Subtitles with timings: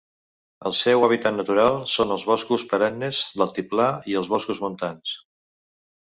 [0.67, 5.13] El seu hàbitat natural són els boscos perennes d'altiplà i els boscos montans.